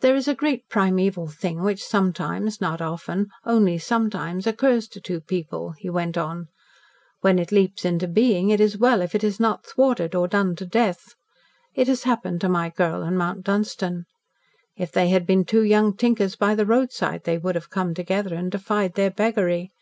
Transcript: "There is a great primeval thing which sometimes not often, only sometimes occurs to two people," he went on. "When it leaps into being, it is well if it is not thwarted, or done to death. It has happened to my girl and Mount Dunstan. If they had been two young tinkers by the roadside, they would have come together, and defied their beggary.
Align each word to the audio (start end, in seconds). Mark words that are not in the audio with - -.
"There 0.00 0.16
is 0.16 0.26
a 0.26 0.34
great 0.34 0.70
primeval 0.70 1.26
thing 1.26 1.62
which 1.62 1.84
sometimes 1.84 2.62
not 2.62 2.80
often, 2.80 3.28
only 3.44 3.76
sometimes 3.76 4.46
occurs 4.46 4.88
to 4.88 5.02
two 5.02 5.20
people," 5.20 5.72
he 5.72 5.90
went 5.90 6.16
on. 6.16 6.48
"When 7.20 7.38
it 7.38 7.52
leaps 7.52 7.84
into 7.84 8.08
being, 8.08 8.48
it 8.48 8.58
is 8.58 8.78
well 8.78 9.02
if 9.02 9.14
it 9.14 9.22
is 9.22 9.38
not 9.38 9.66
thwarted, 9.66 10.14
or 10.14 10.28
done 10.28 10.56
to 10.56 10.64
death. 10.64 11.14
It 11.74 11.88
has 11.88 12.04
happened 12.04 12.40
to 12.40 12.48
my 12.48 12.70
girl 12.70 13.02
and 13.02 13.18
Mount 13.18 13.44
Dunstan. 13.44 14.06
If 14.78 14.92
they 14.92 15.10
had 15.10 15.26
been 15.26 15.44
two 15.44 15.62
young 15.62 15.94
tinkers 15.94 16.36
by 16.36 16.54
the 16.54 16.64
roadside, 16.64 17.24
they 17.24 17.36
would 17.36 17.54
have 17.54 17.68
come 17.68 17.92
together, 17.92 18.34
and 18.34 18.50
defied 18.50 18.94
their 18.94 19.10
beggary. 19.10 19.72